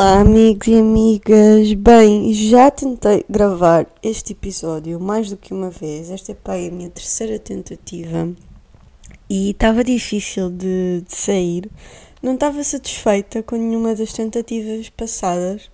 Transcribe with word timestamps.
Olá, 0.00 0.20
amigos 0.20 0.66
e 0.66 0.76
amigas. 0.76 1.74
Bem, 1.74 2.32
já 2.32 2.70
tentei 2.70 3.22
gravar 3.28 3.86
este 4.02 4.32
episódio 4.32 4.98
mais 4.98 5.28
do 5.28 5.36
que 5.36 5.52
uma 5.52 5.68
vez. 5.68 6.10
Esta 6.10 6.32
é 6.32 6.34
para 6.34 6.54
a 6.54 6.70
minha 6.70 6.88
terceira 6.88 7.38
tentativa 7.38 8.32
e 9.28 9.50
estava 9.50 9.84
difícil 9.84 10.48
de, 10.48 11.04
de 11.06 11.14
sair. 11.14 11.70
Não 12.22 12.32
estava 12.32 12.64
satisfeita 12.64 13.42
com 13.42 13.56
nenhuma 13.56 13.94
das 13.94 14.14
tentativas 14.14 14.88
passadas. 14.88 15.70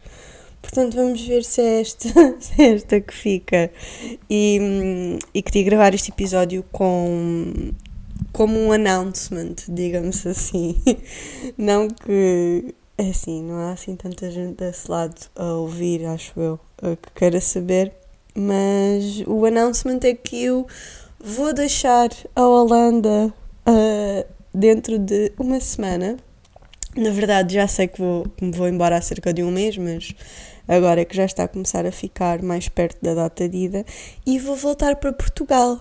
Portanto, 0.60 0.96
vamos 0.96 1.20
ver 1.24 1.44
se 1.44 1.60
é 1.60 1.80
esta, 1.82 2.08
se 2.40 2.60
é 2.60 2.74
esta 2.74 3.00
que 3.00 3.14
fica. 3.14 3.70
E, 4.28 5.20
e 5.32 5.40
queria 5.40 5.62
gravar 5.62 5.94
este 5.94 6.10
episódio 6.10 6.64
com 6.72 7.70
como 8.32 8.58
um 8.58 8.72
announcement, 8.72 9.54
digamos 9.68 10.26
assim. 10.26 10.82
Não 11.56 11.86
que 11.86 12.74
é 12.98 13.10
assim, 13.10 13.42
não 13.42 13.58
há 13.58 13.72
assim 13.72 13.94
tanta 13.94 14.30
gente 14.30 14.56
desse 14.56 14.90
lado 14.90 15.14
a 15.34 15.52
ouvir, 15.54 16.06
acho 16.06 16.38
eu, 16.40 16.60
que 16.80 17.10
queira 17.14 17.40
saber, 17.40 17.92
mas 18.34 19.22
o 19.26 19.44
announcement 19.44 20.00
é 20.02 20.14
que 20.14 20.44
eu 20.44 20.66
vou 21.18 21.52
deixar 21.52 22.08
a 22.34 22.46
Holanda 22.46 23.32
uh, 23.68 24.26
dentro 24.54 24.98
de 24.98 25.32
uma 25.38 25.60
semana. 25.60 26.16
Na 26.96 27.10
verdade, 27.10 27.54
já 27.54 27.68
sei 27.68 27.88
que 27.88 28.00
vou, 28.00 28.26
me 28.40 28.50
vou 28.52 28.68
embora 28.68 28.96
há 28.96 29.00
cerca 29.02 29.32
de 29.32 29.42
um 29.42 29.50
mês, 29.50 29.76
mas 29.76 30.14
agora 30.66 31.02
é 31.02 31.04
que 31.04 31.14
já 31.14 31.26
está 31.26 31.44
a 31.44 31.48
começar 31.48 31.84
a 31.84 31.92
ficar 31.92 32.42
mais 32.42 32.68
perto 32.68 32.96
da 33.02 33.12
data 33.12 33.46
de 33.46 33.58
ida 33.58 33.84
e 34.24 34.38
vou 34.38 34.56
voltar 34.56 34.96
para 34.96 35.12
Portugal. 35.12 35.80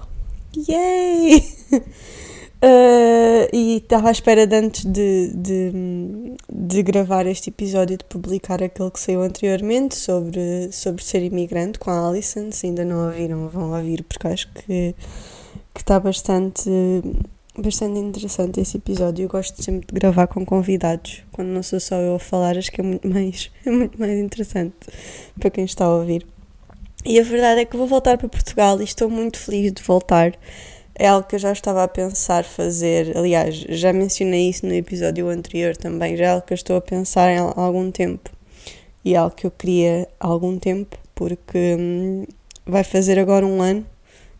Yay! 0.68 1.44
Uh, 2.64 3.48
e 3.54 3.78
estava 3.78 4.08
à 4.08 4.12
espera 4.12 4.48
de 4.48 4.56
antes 4.56 4.86
de, 4.86 5.32
de, 5.36 6.36
de, 6.52 6.84
gravar 6.84 7.28
este 7.28 7.50
episódio, 7.50 7.98
de 7.98 8.06
publicar 8.06 8.64
aquele 8.64 8.90
que 8.90 9.00
saiu 9.00 9.22
anteriormente 9.22 9.96
sobre, 9.96 10.72
sobre 10.72 11.04
ser 11.04 11.22
imigrante 11.22 11.78
com 11.78 11.92
a 11.92 12.08
Alison. 12.08 12.52
Se 12.52 12.68
ainda 12.68 12.86
não 12.86 13.06
ouviram, 13.06 13.48
vão 13.50 13.72
ouvir, 13.74 14.04
porque 14.04 14.28
acho 14.28 14.52
que, 14.54 14.96
que 15.74 15.82
está 15.82 16.00
bastante, 16.00 16.70
bastante 17.58 18.00
interessante 18.00 18.62
esse 18.62 18.78
episódio. 18.78 19.26
Eu 19.26 19.30
gosto 19.30 19.62
sempre 19.62 19.88
de 19.88 19.94
gravar 19.94 20.28
com 20.28 20.46
convidados, 20.46 21.24
quando 21.34 21.50
não 21.50 21.62
sou 21.62 21.80
só 21.80 21.98
eu 21.98 22.16
a 22.16 22.20
falar, 22.20 22.58
acho 22.58 22.72
que 22.72 22.82
é 22.82 22.84
muito 22.84 23.08
mais, 23.08 23.52
é 23.66 23.70
muito 23.70 24.00
mais 24.00 24.18
interessante 24.18 24.76
para 25.40 25.50
quem 25.50 25.66
está 25.66 25.86
a 25.86 25.94
ouvir. 25.94 26.26
E 27.06 27.20
a 27.20 27.24
verdade 27.24 27.62
é 27.62 27.66
que 27.66 27.78
vou 27.78 27.86
voltar 27.86 28.18
para 28.18 28.28
Portugal 28.28 28.82
e 28.82 28.84
estou 28.84 29.08
muito 29.08 29.38
feliz 29.38 29.72
de 29.72 29.84
voltar 29.84 30.34
é 30.98 31.08
algo 31.08 31.28
que 31.28 31.36
eu 31.36 31.40
já 31.40 31.52
estava 31.52 31.84
a 31.84 31.88
pensar 31.88 32.46
fazer. 32.46 33.18
Aliás, 33.18 33.56
já 33.56 33.92
mencionei 33.92 34.50
isso 34.50 34.66
no 34.66 34.74
episódio 34.74 35.28
anterior 35.30 35.76
também. 35.76 36.16
Já 36.16 36.26
é 36.26 36.30
algo 36.30 36.46
que 36.46 36.54
eu 36.54 36.56
estou 36.56 36.78
a 36.78 36.82
pensar 36.82 37.30
há 37.30 37.62
algum 37.62 37.92
tempo. 37.92 38.30
E 39.04 39.14
é 39.14 39.18
algo 39.18 39.36
que 39.36 39.46
eu 39.46 39.52
queria 39.52 40.08
há 40.20 40.28
algum 40.28 40.58
tempo, 40.58 40.98
porque 41.14 41.76
hum, 41.78 42.26
vai 42.66 42.84
fazer 42.84 43.20
agora 43.20 43.46
um 43.46 43.62
ano, 43.62 43.86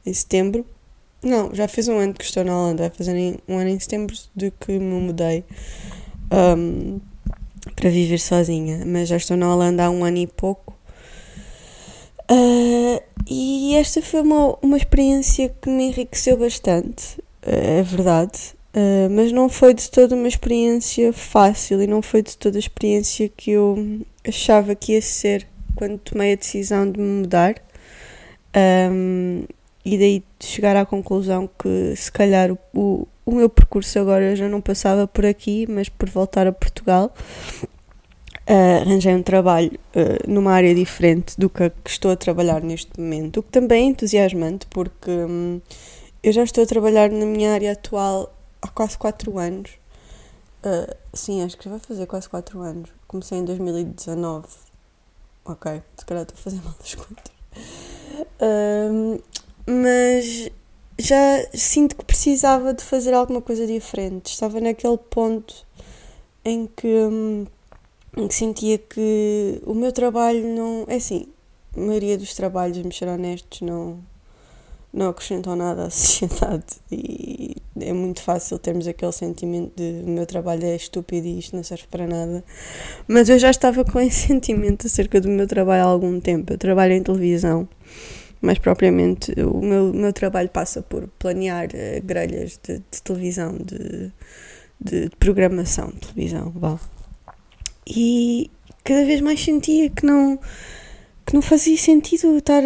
em 0.06 0.14
setembro. 0.14 0.66
Não, 1.22 1.54
já 1.54 1.68
fez 1.68 1.88
um 1.88 1.98
ano 1.98 2.14
que 2.14 2.24
estou 2.24 2.44
na 2.44 2.58
Holanda. 2.58 2.84
Vai 2.84 2.92
fazer 2.92 3.40
um 3.48 3.58
ano 3.58 3.70
em 3.70 3.80
setembro 3.80 4.16
de 4.36 4.52
que 4.52 4.80
me 4.80 5.02
mudei 5.02 5.44
um, 6.58 7.00
para 7.76 7.90
viver 7.90 8.20
sozinha. 8.20 8.84
Mas 8.86 9.10
já 9.10 9.18
estou 9.18 9.36
na 9.36 9.54
Holanda 9.54 9.86
há 9.86 9.90
um 9.90 10.06
ano 10.06 10.18
e 10.18 10.28
pouco. 10.28 10.75
Uh, 12.30 13.02
e 13.28 13.76
esta 13.76 14.02
foi 14.02 14.22
uma, 14.22 14.58
uma 14.62 14.78
experiência 14.78 15.50
que 15.62 15.70
me 15.70 15.90
enriqueceu 15.90 16.38
bastante, 16.38 17.22
é 17.42 17.84
verdade, 17.84 18.56
uh, 18.76 19.10
mas 19.12 19.32
não 19.32 19.48
foi 19.48 19.74
de 19.74 19.90
toda 19.90 20.16
uma 20.16 20.28
experiência 20.28 21.14
fácil 21.14 21.82
e 21.82 21.88
não 21.88 22.02
foi 22.02 22.24
de 22.24 22.36
toda 22.36 22.58
a 22.58 22.60
experiência 22.60 23.30
que 23.30 23.52
eu 23.52 24.02
achava 24.28 24.74
que 24.74 24.94
ia 24.94 25.02
ser 25.02 25.48
quando 25.76 26.00
tomei 26.00 26.34
a 26.34 26.36
decisão 26.36 26.90
de 26.90 27.00
me 27.00 27.22
mudar. 27.22 27.56
Um, 28.92 29.44
e 29.84 29.98
daí 29.98 30.24
chegar 30.40 30.76
à 30.76 30.86
conclusão 30.86 31.48
que 31.60 31.96
se 31.96 32.12
calhar 32.12 32.52
o, 32.52 32.58
o, 32.74 33.08
o 33.26 33.36
meu 33.36 33.50
percurso 33.50 34.00
agora 34.00 34.36
já 34.36 34.48
não 34.48 34.62
passava 34.62 35.06
por 35.06 35.26
aqui, 35.26 35.68
mas 35.70 35.90
por 35.90 36.10
voltar 36.10 36.48
a 36.48 36.52
Portugal 36.52 37.14
uh, 38.50 38.82
arranjei 38.82 39.14
um 39.14 39.24
trabalho 39.24 39.72
uh, 39.96 40.32
numa 40.32 40.52
área 40.52 40.74
diferente 40.74 41.40
do 41.40 41.50
que, 41.50 41.64
a 41.64 41.70
que 41.70 41.90
estou 41.90 42.12
a 42.12 42.16
trabalhar 42.16 42.62
neste 42.62 43.00
momento, 43.00 43.40
o 43.40 43.44
que 43.44 43.52
também 43.52 43.86
é 43.86 43.88
entusiasmante 43.90 44.68
porque 44.68 45.10
um, 45.10 45.62
eu 46.24 46.32
já 46.32 46.44
estou 46.44 46.64
a 46.64 46.68
trabalhar 46.68 47.10
na 47.10 47.26
minha 47.26 47.54
área 47.54 47.74
atual 47.74 48.34
há 48.62 48.68
quase 48.68 48.98
4 48.98 49.38
anos. 49.38 49.72
Uh, 50.64 50.96
sim, 51.14 51.44
acho 51.44 51.56
que 51.58 51.66
já 51.66 51.70
vai 51.70 51.80
fazer 51.80 52.08
quase 52.08 52.28
4 52.28 52.60
anos. 52.62 52.90
Comecei 53.08 53.38
em 53.38 53.46
2019. 53.46 54.48
Ok, 55.46 55.84
se 55.96 56.06
calhar 56.06 56.24
estou 56.24 56.36
a 56.40 56.42
fazer 56.42 56.62
mal 56.64 56.74
das 56.80 56.96
contas. 56.96 57.32
Uh, 58.42 59.22
mas 59.68 60.50
já 60.98 61.46
sinto 61.54 61.96
que 61.96 62.06
precisava 62.06 62.74
de 62.74 62.84
fazer 62.84 63.14
alguma 63.14 63.42
coisa 63.42 63.68
diferente. 63.68 64.32
Estava 64.32 64.60
naquele 64.60 64.98
ponto 64.98 65.66
em 66.44 66.68
que 66.68 67.48
um, 68.18 68.28
que 68.28 68.36
sentia 68.36 68.78
que 68.78 69.62
o 69.66 69.74
meu 69.74 69.92
trabalho 69.92 70.48
não. 70.48 70.86
É 70.88 70.96
assim, 70.96 71.28
a 71.76 71.80
maioria 71.80 72.18
dos 72.18 72.34
trabalhos, 72.34 72.78
vamos 72.78 72.98
ser 72.98 73.08
honestos, 73.08 73.62
não, 73.62 74.00
não 74.94 75.10
acrescentam 75.10 75.56
nada 75.56 75.86
à 75.86 75.90
sociedade 75.92 76.66
e 76.92 77.56
é 77.80 77.92
muito 77.92 78.22
fácil 78.22 78.58
termos 78.58 78.88
aquele 78.88 79.12
sentimento 79.12 79.74
de 79.76 80.04
o 80.06 80.10
meu 80.10 80.26
trabalho 80.26 80.66
é 80.66 80.76
estúpido 80.76 81.28
e 81.28 81.40
isto 81.40 81.56
não 81.56 81.64
serve 81.64 81.86
para 81.92 82.08
nada. 82.08 82.44
Mas 83.08 83.28
eu 83.28 83.38
já 83.38 83.50
estava 83.50 83.84
com 83.84 84.00
esse 84.00 84.28
sentimento 84.28 84.88
acerca 84.88 85.20
do 85.20 85.28
meu 85.28 85.48
trabalho 85.48 85.84
há 85.84 85.86
algum 85.86 86.20
tempo. 86.20 86.54
Eu 86.54 86.58
trabalho 86.58 86.94
em 86.94 87.04
televisão, 87.04 87.68
mas 88.42 88.58
propriamente 88.58 89.34
o 89.42 89.60
meu, 89.62 89.94
meu 89.94 90.14
trabalho 90.14 90.50
passa 90.50 90.82
por 90.82 91.08
planear 91.20 91.68
uh, 91.68 92.02
grelhas 92.04 92.58
de, 92.64 92.78
de 92.78 93.02
televisão, 93.04 93.58
de, 93.58 94.12
de, 94.80 95.10
de 95.10 95.16
programação 95.18 95.90
de 95.90 96.00
televisão, 96.00 96.54
vá 96.56 96.80
e 97.88 98.50
cada 98.84 99.06
vez 99.06 99.22
mais 99.22 99.44
sentia 99.44 99.90
que 99.90 100.06
não 100.06 100.40
que 101.26 101.34
não 101.34 101.42
fazia 101.42 101.76
sentido 101.76 102.38
estar 102.38 102.62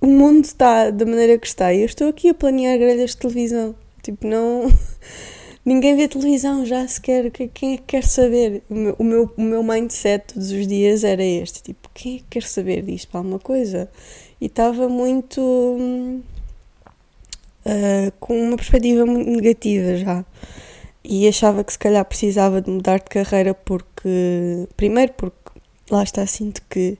o 0.00 0.06
mundo 0.06 0.44
está 0.44 0.90
da 0.90 1.04
maneira 1.04 1.38
que 1.38 1.46
está. 1.46 1.72
E 1.72 1.80
eu 1.80 1.86
estou 1.86 2.08
aqui 2.08 2.28
a 2.28 2.34
planear 2.34 2.78
grelhas 2.78 3.10
de 3.10 3.16
televisão. 3.16 3.74
Tipo 4.02 4.26
não 4.26 4.72
ninguém 5.64 5.96
vê 5.96 6.08
televisão 6.08 6.64
já 6.64 6.86
sequer. 6.86 7.30
Quem 7.30 7.74
é 7.74 7.76
que 7.76 7.82
quer 7.86 8.04
saber? 8.04 8.62
O 8.70 9.02
meu, 9.04 9.32
o 9.36 9.42
meu, 9.42 9.62
mindset 9.62 10.34
todos 10.34 10.50
os 10.50 10.66
dias 10.66 11.04
era 11.04 11.24
este. 11.24 11.62
Tipo 11.62 11.88
quem 11.94 12.16
é 12.16 12.18
que 12.18 12.24
quer 12.30 12.42
saber 12.42 12.82
disto? 12.82 13.16
Alguma 13.16 13.38
coisa? 13.38 13.90
E 14.40 14.46
estava 14.46 14.88
muito 14.88 15.40
uh, 15.40 16.22
com 18.20 18.40
uma 18.40 18.56
perspectiva 18.56 19.04
muito 19.04 19.30
negativa 19.30 19.96
já 19.96 20.24
e 21.04 21.28
achava 21.28 21.64
que 21.64 21.72
se 21.72 21.78
calhar 21.78 22.04
precisava 22.04 22.60
de 22.60 22.70
mudar 22.70 22.98
de 22.98 23.06
carreira 23.06 23.54
porque 23.54 24.68
primeiro 24.76 25.12
porque 25.14 25.36
lá 25.90 26.02
está 26.02 26.26
sinto 26.26 26.62
que 26.68 26.98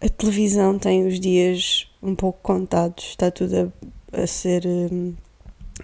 a 0.00 0.08
televisão 0.08 0.78
tem 0.78 1.06
os 1.06 1.18
dias 1.18 1.88
um 2.02 2.14
pouco 2.14 2.38
contados 2.42 3.04
está 3.04 3.30
tudo 3.30 3.72
a, 4.12 4.22
a 4.22 4.26
ser 4.26 4.66
um, 4.66 5.14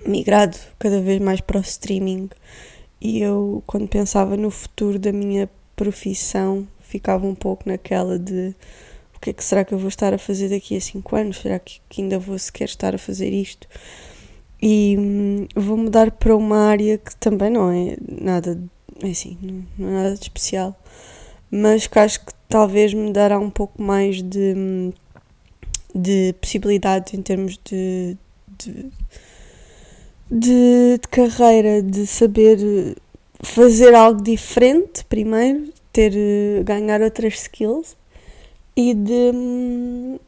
migrado 0.07 0.57
cada 0.79 1.01
vez 1.01 1.21
mais 1.21 1.41
para 1.41 1.59
o 1.59 1.61
streaming. 1.61 2.31
E 3.01 3.21
eu 3.21 3.63
quando 3.67 3.89
pensava 3.89 4.37
no 4.37 4.51
futuro 4.51 4.99
da 4.99 5.13
minha 5.13 5.49
profissão 5.75 6.67
ficava 6.81 7.27
um 7.27 7.35
pouco 7.35 7.69
naquela 7.69 8.19
de 8.19 8.55
o 9.17 9.21
que 9.21 9.31
é 9.31 9.33
que 9.33 9.45
será 9.45 9.65
que 9.65 9.73
eu 9.73 9.79
vou 9.79 9.89
estar 9.89 10.15
a 10.15 10.19
fazer 10.19 10.49
daqui 10.49 10.77
a 10.77 10.81
5 10.81 11.17
anos? 11.17 11.39
Será 11.39 11.59
que, 11.59 11.81
que 11.89 12.03
ainda 12.03 12.19
vou 12.19 12.39
sequer 12.39 12.65
estar 12.65 12.95
a 12.95 12.99
fazer 12.99 13.33
isto 13.33 13.69
e 14.63 14.97
hum, 14.99 15.47
vou 15.55 15.77
mudar 15.77 16.11
para 16.11 16.37
uma 16.37 16.69
área 16.69 16.99
que 16.99 17.15
também 17.17 17.51
não 17.51 17.71
é 17.71 17.97
nada, 18.07 18.61
assim, 19.03 19.39
não, 19.79 19.89
é 19.89 19.93
nada 19.93 20.15
de 20.15 20.23
especial, 20.23 20.79
mas 21.51 21.87
que 21.87 21.99
acho 21.99 22.21
que 22.25 22.33
talvez 22.49 22.93
me 22.93 23.13
dará 23.13 23.39
um 23.39 23.51
pouco 23.51 23.83
mais 23.83 24.23
de, 24.23 24.55
hum, 24.57 24.93
de 25.95 26.35
possibilidades 26.41 27.15
em 27.15 27.23
termos 27.23 27.59
de, 27.65 28.17
de, 28.59 28.91
de, 30.31 30.99
de 30.99 31.09
carreira, 31.11 31.83
de 31.83 32.07
saber 32.07 32.59
fazer 33.43 33.95
algo 33.95 34.23
diferente 34.23 35.05
primeiro, 35.07 35.73
ter 35.93 36.13
ganhar 36.65 37.01
outras 37.01 37.35
skills 37.35 37.97
e 38.77 38.95
de 38.95 39.33
hum, 39.35 40.19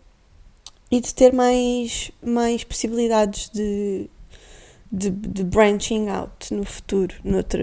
e 0.90 1.00
de 1.00 1.14
ter 1.14 1.32
mais, 1.32 2.10
mais 2.22 2.62
possibilidades 2.64 3.48
de, 3.48 4.10
de, 4.92 5.10
de 5.10 5.42
branching 5.42 6.08
out 6.08 6.52
no 6.52 6.64
futuro, 6.64 7.14
noutro, 7.24 7.62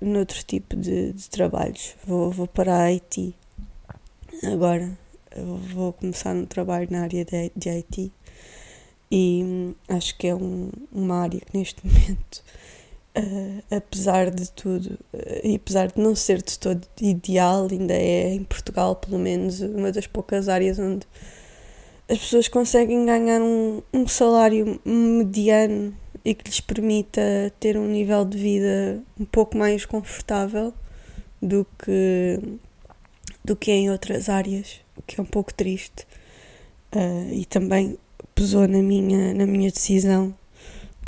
noutro 0.00 0.42
tipo 0.44 0.76
de, 0.76 1.14
de 1.14 1.30
trabalhos. 1.30 1.96
Vou, 2.06 2.30
vou 2.30 2.46
para 2.46 2.76
a 2.76 2.92
IT 2.92 3.34
agora. 4.44 4.96
Vou 5.72 5.92
começar 5.94 6.34
um 6.34 6.46
trabalho 6.46 6.88
na 6.90 7.02
área 7.02 7.24
de, 7.24 7.50
de 7.56 7.68
IT 7.68 8.12
e 9.10 9.42
hum, 9.44 9.74
acho 9.88 10.16
que 10.16 10.26
é 10.26 10.34
um, 10.34 10.70
uma 10.92 11.22
área 11.22 11.40
que 11.40 11.56
neste 11.56 11.80
momento 11.86 12.42
Uh, 13.18 13.62
apesar 13.74 14.30
de 14.30 14.50
tudo, 14.50 14.98
uh, 15.14 15.40
e 15.42 15.56
apesar 15.56 15.86
de 15.86 15.98
não 15.98 16.14
ser 16.14 16.42
de 16.42 16.58
todo 16.58 16.86
ideal, 17.00 17.66
ainda 17.70 17.94
é 17.94 18.34
em 18.34 18.44
Portugal, 18.44 18.94
pelo 18.94 19.18
menos, 19.18 19.62
uma 19.62 19.90
das 19.90 20.06
poucas 20.06 20.50
áreas 20.50 20.78
onde 20.78 21.06
as 22.10 22.18
pessoas 22.18 22.46
conseguem 22.46 23.06
ganhar 23.06 23.40
um, 23.40 23.80
um 23.90 24.06
salário 24.06 24.78
mediano 24.84 25.96
e 26.26 26.34
que 26.34 26.50
lhes 26.50 26.58
permita 26.58 27.22
ter 27.60 27.78
um 27.78 27.86
nível 27.86 28.24
de 28.24 28.36
vida 28.36 29.00
um 29.18 29.24
pouco 29.24 29.56
mais 29.56 29.86
confortável 29.86 30.74
do 31.40 31.64
que, 31.78 32.40
do 33.44 33.54
que 33.54 33.70
em 33.70 33.92
outras 33.92 34.28
áreas, 34.28 34.80
o 34.96 35.02
que 35.02 35.20
é 35.20 35.22
um 35.22 35.26
pouco 35.26 35.54
triste. 35.54 36.04
Uh, 36.92 37.32
e 37.32 37.44
também 37.44 37.96
pesou 38.34 38.66
na 38.66 38.82
minha, 38.82 39.32
na 39.34 39.46
minha 39.46 39.70
decisão 39.70 40.34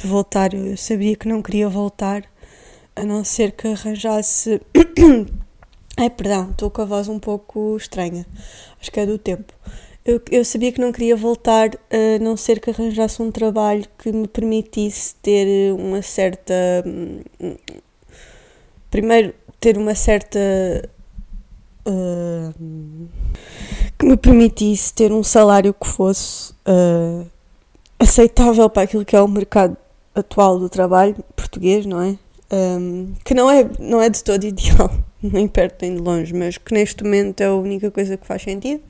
de 0.00 0.06
voltar. 0.06 0.54
Eu 0.54 0.76
sabia 0.76 1.16
que 1.16 1.26
não 1.26 1.42
queria 1.42 1.68
voltar, 1.68 2.22
a 2.94 3.04
não 3.04 3.24
ser 3.24 3.50
que 3.50 3.66
arranjasse. 3.66 4.60
Ai, 5.98 6.10
perdão, 6.10 6.52
estou 6.52 6.70
com 6.70 6.82
a 6.82 6.84
voz 6.84 7.08
um 7.08 7.18
pouco 7.18 7.76
estranha. 7.76 8.24
Acho 8.80 8.92
que 8.92 9.00
é 9.00 9.06
do 9.06 9.18
tempo. 9.18 9.52
Eu, 10.08 10.22
eu 10.30 10.42
sabia 10.42 10.72
que 10.72 10.80
não 10.80 10.90
queria 10.90 11.14
voltar, 11.14 11.68
a 11.90 12.18
não 12.18 12.34
ser 12.34 12.60
que 12.60 12.70
arranjasse 12.70 13.20
um 13.20 13.30
trabalho 13.30 13.84
que 13.98 14.10
me 14.10 14.26
permitisse 14.26 15.14
ter 15.16 15.70
uma 15.74 16.00
certa. 16.00 16.54
Hum, 16.86 17.20
primeiro, 18.90 19.34
ter 19.60 19.76
uma 19.76 19.94
certa. 19.94 20.38
Uh, 21.86 23.08
que 23.98 24.06
me 24.06 24.16
permitisse 24.16 24.94
ter 24.94 25.12
um 25.12 25.22
salário 25.22 25.74
que 25.74 25.86
fosse 25.86 26.54
uh, 26.66 27.26
aceitável 27.98 28.70
para 28.70 28.84
aquilo 28.84 29.04
que 29.04 29.14
é 29.14 29.20
o 29.20 29.28
mercado 29.28 29.76
atual 30.14 30.58
do 30.58 30.70
trabalho 30.70 31.16
português, 31.36 31.84
não 31.84 32.00
é? 32.00 32.18
Um, 32.50 33.12
que 33.22 33.34
não 33.34 33.50
é, 33.50 33.68
não 33.78 34.00
é 34.00 34.08
de 34.08 34.24
todo 34.24 34.42
ideal, 34.46 34.90
nem 35.22 35.46
perto 35.46 35.82
nem 35.82 35.96
de 35.96 36.00
longe, 36.00 36.32
mas 36.32 36.56
que 36.56 36.72
neste 36.72 37.04
momento 37.04 37.42
é 37.42 37.46
a 37.48 37.54
única 37.54 37.90
coisa 37.90 38.16
que 38.16 38.26
faz 38.26 38.40
sentido. 38.40 38.82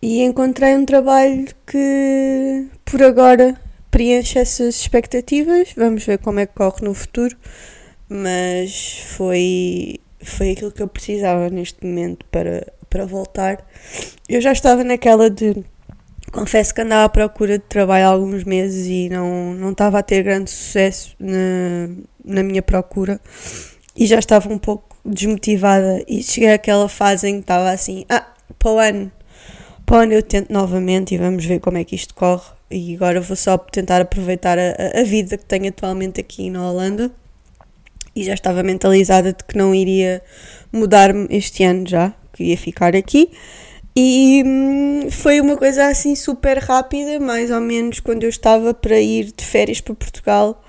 E 0.00 0.22
encontrei 0.22 0.76
um 0.76 0.84
trabalho 0.84 1.46
que, 1.66 2.68
por 2.84 3.02
agora, 3.02 3.58
preenche 3.90 4.38
essas 4.38 4.80
expectativas. 4.80 5.72
Vamos 5.76 6.04
ver 6.04 6.18
como 6.18 6.40
é 6.40 6.46
que 6.46 6.54
corre 6.54 6.84
no 6.84 6.94
futuro, 6.94 7.36
mas 8.08 8.98
foi, 9.16 9.98
foi 10.22 10.52
aquilo 10.52 10.72
que 10.72 10.82
eu 10.82 10.88
precisava 10.88 11.48
neste 11.48 11.84
momento 11.84 12.26
para, 12.26 12.72
para 12.90 13.06
voltar. 13.06 13.66
Eu 14.28 14.40
já 14.40 14.52
estava 14.52 14.84
naquela 14.84 15.30
de 15.30 15.64
confesso 16.32 16.74
que 16.74 16.82
andava 16.82 17.04
à 17.04 17.08
procura 17.08 17.58
de 17.58 17.64
trabalho 17.64 18.04
há 18.04 18.08
alguns 18.08 18.44
meses 18.44 18.86
e 18.86 19.08
não, 19.08 19.54
não 19.54 19.72
estava 19.72 19.98
a 19.98 20.02
ter 20.02 20.22
grande 20.22 20.50
sucesso 20.50 21.16
na, 21.18 21.88
na 22.24 22.42
minha 22.42 22.62
procura 22.62 23.20
e 23.96 24.06
já 24.06 24.18
estava 24.18 24.52
um 24.52 24.58
pouco 24.58 24.96
desmotivada 25.04 26.04
e 26.06 26.22
cheguei 26.22 26.52
àquela 26.52 26.88
fase 26.88 27.28
em 27.28 27.34
que 27.36 27.40
estava 27.40 27.70
assim, 27.70 28.04
ah, 28.08 28.26
para 28.58 28.70
o 28.70 28.78
ano, 28.78 29.12
para 29.86 30.12
eu 30.12 30.22
tento 30.22 30.52
novamente 30.52 31.14
e 31.14 31.18
vamos 31.18 31.44
ver 31.44 31.60
como 31.60 31.78
é 31.78 31.84
que 31.84 31.94
isto 31.94 32.14
corre 32.14 32.50
e 32.70 32.94
agora 32.94 33.20
vou 33.20 33.36
só 33.36 33.56
tentar 33.56 34.00
aproveitar 34.00 34.58
a, 34.58 35.00
a 35.00 35.04
vida 35.04 35.38
que 35.38 35.44
tenho 35.44 35.68
atualmente 35.68 36.20
aqui 36.20 36.50
na 36.50 36.68
Holanda 36.68 37.10
e 38.14 38.24
já 38.24 38.34
estava 38.34 38.62
mentalizada 38.62 39.32
de 39.32 39.44
que 39.44 39.56
não 39.56 39.74
iria 39.74 40.20
mudar-me 40.72 41.26
este 41.30 41.62
ano 41.62 41.86
já, 41.86 42.12
que 42.32 42.44
ia 42.44 42.58
ficar 42.58 42.96
aqui 42.96 43.30
e 43.98 44.42
hum, 44.44 45.10
foi 45.10 45.40
uma 45.40 45.56
coisa 45.56 45.86
assim 45.86 46.14
super 46.14 46.58
rápida, 46.58 47.18
mais 47.18 47.50
ou 47.50 47.62
menos 47.62 47.98
quando 47.98 48.24
eu 48.24 48.28
estava 48.28 48.74
para 48.74 49.00
ir 49.00 49.32
de 49.34 49.42
férias 49.42 49.80
para 49.80 49.94
Portugal. 49.94 50.62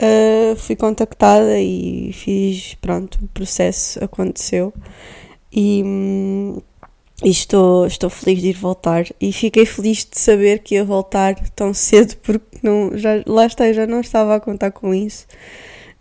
Uh, 0.00 0.54
fui 0.54 0.76
contactada 0.76 1.58
e 1.58 2.12
fiz, 2.12 2.74
pronto, 2.74 3.18
o 3.22 3.28
processo 3.28 4.04
aconteceu. 4.04 4.74
E, 5.50 5.82
hum, 5.82 6.60
e 7.22 7.30
estou, 7.30 7.86
estou 7.86 8.08
feliz 8.10 8.40
de 8.40 8.48
ir 8.48 8.56
voltar. 8.56 9.06
E 9.20 9.32
fiquei 9.32 9.66
feliz 9.66 9.98
de 10.04 10.18
saber 10.18 10.60
que 10.60 10.76
ia 10.76 10.84
voltar 10.84 11.34
tão 11.50 11.74
cedo, 11.74 12.16
porque 12.22 12.58
não, 12.62 12.96
já, 12.96 13.22
lá 13.26 13.46
está, 13.46 13.72
já 13.72 13.86
não 13.86 14.00
estava 14.00 14.34
a 14.34 14.40
contar 14.40 14.70
com 14.70 14.94
isso 14.94 15.26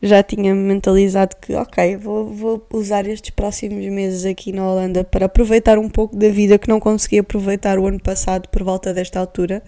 já 0.02 0.22
tinha 0.22 0.54
mentalizado 0.54 1.36
que, 1.42 1.56
ok, 1.56 1.98
vou, 1.98 2.26
vou 2.26 2.68
usar 2.74 3.08
estes 3.08 3.32
próximos 3.32 3.84
meses 3.86 4.26
aqui 4.26 4.52
na 4.52 4.70
Holanda 4.70 5.04
para 5.04 5.26
aproveitar 5.26 5.80
um 5.80 5.90
pouco 5.90 6.16
da 6.16 6.30
vida 6.30 6.60
que 6.60 6.70
não 6.70 6.80
consegui 6.80 7.20
aproveitar 7.20 7.80
o 7.80 7.88
ano 7.88 8.00
passado 8.00 8.48
por 8.50 8.64
volta 8.64 8.94
desta 8.94 9.20
altura. 9.20 9.64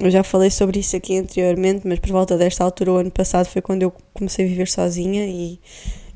Eu 0.00 0.10
já 0.10 0.22
falei 0.22 0.50
sobre 0.50 0.78
isso 0.78 0.96
aqui 0.96 1.18
anteriormente, 1.18 1.86
mas 1.86 1.98
por 1.98 2.10
volta 2.10 2.38
desta 2.38 2.62
altura, 2.62 2.92
o 2.92 2.96
ano 2.96 3.10
passado, 3.10 3.46
foi 3.46 3.60
quando 3.60 3.82
eu 3.82 3.92
comecei 4.14 4.44
a 4.44 4.48
viver 4.48 4.68
sozinha 4.68 5.26
e, 5.26 5.58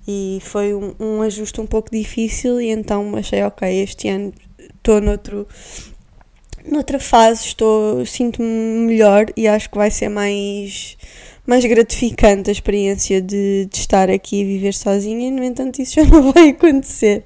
e 0.06 0.38
foi 0.42 0.74
um, 0.74 0.94
um 0.98 1.22
ajuste 1.22 1.60
um 1.60 1.66
pouco 1.66 1.90
difícil. 1.90 2.60
E 2.60 2.70
então 2.70 3.16
achei, 3.16 3.42
ok, 3.42 3.82
este 3.82 4.08
ano 4.08 4.32
estou 4.76 5.00
noutro 5.00 5.46
noutra 6.64 6.98
fase, 6.98 7.46
estou 7.46 8.04
sinto-me 8.04 8.46
melhor 8.48 9.26
e 9.36 9.46
acho 9.46 9.70
que 9.70 9.76
vai 9.76 9.90
ser 9.90 10.08
mais 10.08 10.96
mais 11.46 11.64
gratificante 11.64 12.50
a 12.50 12.52
experiência 12.52 13.22
de, 13.22 13.66
de 13.70 13.78
estar 13.78 14.10
aqui 14.10 14.40
e 14.40 14.44
viver 14.44 14.74
sozinha, 14.74 15.30
no 15.30 15.44
entanto, 15.44 15.80
isso 15.80 15.94
já 15.94 16.04
não 16.10 16.32
vai 16.32 16.48
acontecer. 16.48 17.24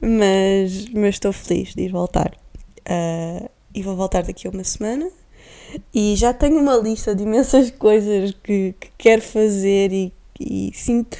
Mas, 0.00 0.88
mas 0.88 1.16
estou 1.16 1.32
feliz 1.32 1.74
de 1.74 1.82
ir 1.82 1.92
voltar. 1.92 2.32
Uh, 2.80 3.48
e 3.74 3.82
vou 3.82 3.94
voltar 3.94 4.22
daqui 4.22 4.48
a 4.48 4.50
uma 4.50 4.64
semana. 4.64 5.08
E 5.94 6.16
já 6.16 6.32
tenho 6.32 6.58
uma 6.58 6.76
lista 6.76 7.14
de 7.14 7.22
imensas 7.22 7.70
coisas 7.78 8.34
que, 8.42 8.74
que 8.80 8.88
quero 8.96 9.22
fazer 9.22 9.92
e, 9.92 10.12
e 10.40 10.72
sinto. 10.74 11.16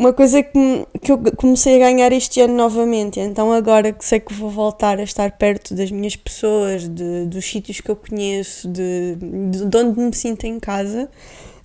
Uma 0.00 0.14
coisa 0.14 0.42
que, 0.42 0.86
que 1.02 1.12
eu 1.12 1.18
comecei 1.36 1.76
a 1.76 1.90
ganhar 1.90 2.10
este 2.10 2.40
ano 2.40 2.54
novamente, 2.54 3.20
então 3.20 3.52
agora 3.52 3.92
que 3.92 4.02
sei 4.02 4.18
que 4.18 4.32
vou 4.32 4.48
voltar 4.48 4.98
a 4.98 5.02
estar 5.02 5.30
perto 5.32 5.74
das 5.74 5.90
minhas 5.90 6.16
pessoas, 6.16 6.88
de, 6.88 7.26
dos 7.26 7.44
sítios 7.44 7.82
que 7.82 7.90
eu 7.90 7.94
conheço, 7.94 8.66
de, 8.66 9.16
de 9.68 9.76
onde 9.76 10.00
me 10.00 10.14
sinto 10.14 10.44
em 10.46 10.58
casa, 10.58 11.06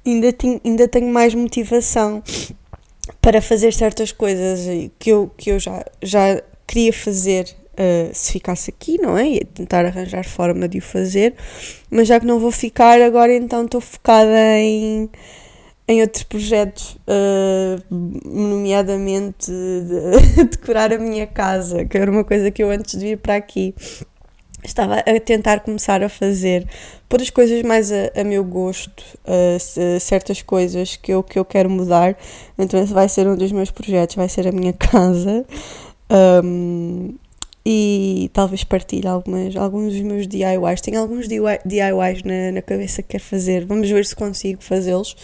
ainda, 0.06 0.34
tenho, 0.34 0.60
ainda 0.66 0.86
tenho 0.86 1.08
mais 1.08 1.34
motivação 1.34 2.22
para 3.22 3.42
fazer 3.42 3.72
certas 3.72 4.12
coisas 4.12 4.68
que 5.00 5.14
eu, 5.14 5.32
que 5.38 5.52
eu 5.52 5.58
já, 5.58 5.86
já 6.04 6.44
queria 6.68 6.92
fazer 6.92 7.46
uh, 7.72 8.10
se 8.12 8.34
ficasse 8.34 8.70
aqui, 8.70 9.02
não 9.02 9.18
é? 9.18 9.30
E 9.30 9.46
tentar 9.46 9.86
arranjar 9.86 10.26
forma 10.26 10.68
de 10.68 10.80
o 10.80 10.82
fazer, 10.82 11.36
mas 11.90 12.06
já 12.10 12.20
que 12.20 12.26
não 12.26 12.38
vou 12.38 12.52
ficar, 12.52 13.02
agora 13.02 13.34
então 13.34 13.64
estou 13.64 13.80
focada 13.80 14.60
em, 14.60 15.10
em 15.88 16.02
outros 16.02 16.24
projetos, 16.24 16.98
uh, 17.08 17.96
nomeadamente 18.26 19.52
de, 19.52 20.36
de 20.36 20.44
decorar 20.58 20.92
a 20.92 20.98
minha 20.98 21.28
casa, 21.28 21.86
que 21.86 21.98
era 21.98 22.10
uma 22.10 22.24
coisa 22.24 22.50
que 22.50 22.64
eu 22.64 22.72
antes 22.72 22.98
de 22.98 23.06
vir 23.06 23.18
para 23.18 23.36
aqui 23.36 23.76
estava 24.68 24.96
a 24.96 25.20
tentar 25.20 25.60
começar 25.60 26.04
a 26.04 26.10
fazer 26.10 26.68
por 27.08 27.22
as 27.22 27.30
coisas 27.30 27.62
mais 27.62 27.92
a, 27.92 28.12
a 28.16 28.24
meu 28.24 28.44
gosto, 28.44 29.04
uh, 29.26 30.00
certas 30.00 30.42
coisas 30.42 30.96
que 30.96 31.14
eu, 31.14 31.24
que 31.24 31.38
eu 31.38 31.46
quero 31.46 31.70
mudar. 31.70 32.18
Então, 32.58 32.82
esse 32.82 32.94
vai 32.94 33.08
ser 33.08 33.28
um 33.28 33.36
dos 33.36 33.52
meus 33.52 33.72
projetos, 33.72 34.16
vai 34.16 34.28
ser 34.28 34.48
a 34.48 34.52
minha 34.52 34.74
casa. 34.74 35.46
Um, 36.44 37.16
e 37.68 38.30
talvez 38.32 38.64
partilhe 38.64 39.08
algumas, 39.08 39.56
alguns 39.56 39.94
dos 39.94 40.02
meus 40.02 40.28
DIYs. 40.28 40.82
Tenho 40.82 41.00
alguns 41.00 41.28
DIYs 41.28 42.24
na, 42.24 42.52
na 42.54 42.62
cabeça 42.62 43.02
que 43.02 43.10
quero 43.10 43.24
fazer. 43.24 43.66
Vamos 43.66 43.90
ver 43.90 44.06
se 44.06 44.16
consigo 44.16 44.62
fazê-los 44.62 45.16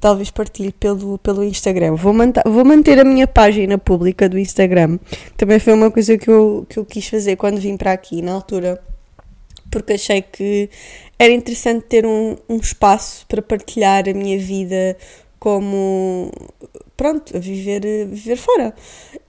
talvez 0.00 0.30
partilhe 0.30 0.72
pelo, 0.72 1.18
pelo 1.18 1.42
Instagram. 1.44 1.94
Vou, 1.94 2.14
vou 2.46 2.64
manter 2.64 2.98
a 2.98 3.04
minha 3.04 3.26
página 3.26 3.78
pública 3.78 4.28
do 4.28 4.38
Instagram. 4.38 4.98
Também 5.36 5.58
foi 5.58 5.72
uma 5.72 5.90
coisa 5.90 6.16
que 6.18 6.28
eu, 6.28 6.66
que 6.68 6.78
eu 6.78 6.84
quis 6.84 7.08
fazer 7.08 7.36
quando 7.36 7.60
vim 7.60 7.76
para 7.76 7.92
aqui, 7.92 8.22
na 8.22 8.32
altura, 8.32 8.82
porque 9.70 9.94
achei 9.94 10.22
que 10.22 10.68
era 11.18 11.32
interessante 11.32 11.86
ter 11.86 12.06
um, 12.06 12.36
um 12.48 12.56
espaço 12.56 13.26
para 13.26 13.42
partilhar 13.42 14.08
a 14.08 14.12
minha 14.12 14.38
vida 14.38 14.96
como 15.38 16.30
pronto, 16.96 17.36
a 17.36 17.40
viver, 17.40 17.82
viver 18.06 18.36
fora. 18.36 18.74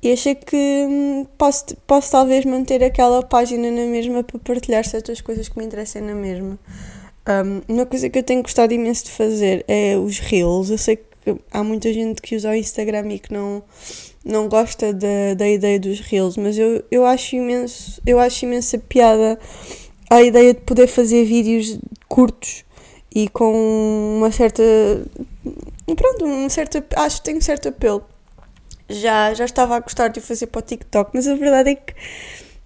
E 0.01 0.12
achei 0.12 0.36
que 0.36 0.55
hum, 0.55 1.25
posso, 1.38 1.75
posso 1.88 2.12
talvez 2.12 2.45
manter 2.45 2.84
aquela 2.84 3.22
página 3.24 3.69
na 3.69 3.86
mesma 3.86 4.24
para 4.24 4.39
partilhar 4.39 4.86
certas 4.86 5.19
coisas 5.19 5.50
que 5.50 5.57
me 5.57 5.65
interessem 5.65 6.01
na 6.01 6.15
mesma. 6.15 6.57
Um, 7.27 7.74
uma 7.74 7.86
coisa 7.86 8.10
que 8.10 8.20
eu 8.20 8.24
tenho 8.24 8.44
gostado 8.44 8.74
imenso 8.74 9.05
de 9.05 9.12
fazer 9.12 9.65
é 9.67 9.98
os 9.98 10.20
reels. 10.20 10.70
Eu 10.70 10.77
sei 10.77 10.98
que 10.98 11.36
há 11.51 11.63
muita 11.63 11.91
gente 11.91 12.22
que 12.22 12.36
usa 12.36 12.51
o 12.51 12.55
Instagram 12.55 13.12
e 13.12 13.20
que 13.20 13.34
não, 13.34 13.63
não 14.24 14.48
gosta 14.48 14.94
da, 14.94 15.34
da 15.36 15.48
ideia 15.48 15.79
dos 15.79 16.00
reels, 16.00 16.38
mas 16.38 16.58
eu, 16.58 16.84
eu 16.91 17.05
acho 17.05 17.36
imenso, 17.36 18.01
eu 18.05 18.20
acho 18.20 18.46
imensa 18.46 18.77
piada 18.77 19.39
a 20.10 20.22
ideia 20.22 20.53
de 20.53 20.62
poder 20.62 20.88
fazer 20.88 21.25
vídeos 21.25 21.79
curtos 22.08 22.63
e 23.13 23.27
com 23.29 24.17
uma 24.17 24.32
certa 24.32 24.62
pronto, 25.94 26.25
um 26.25 26.50
certo, 26.50 26.84
acho 26.96 27.17
que 27.17 27.24
tem 27.24 27.38
um 27.38 27.41
certo 27.41 27.70
apelo. 27.70 28.03
Já, 28.88 29.34
já 29.34 29.46
estava 29.46 29.75
a 29.75 29.79
gostar 29.79 30.10
de 30.10 30.22
fazer 30.22 30.48
para 30.48 30.60
o 30.60 30.62
TikTok, 30.62 31.12
mas 31.13 31.27
a 31.27 31.36
verdade 31.36 31.72
é 31.72 31.75
que 31.75 31.94